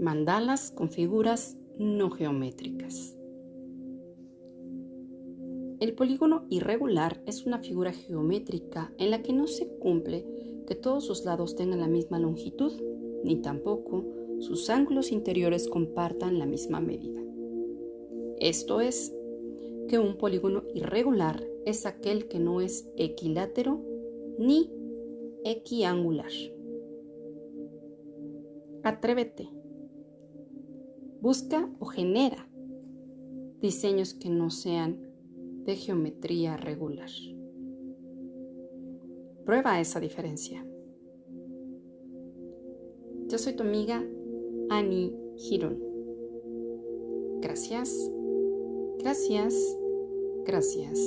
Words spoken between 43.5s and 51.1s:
tu amiga Annie Girón. Gracias, gracias, gracias.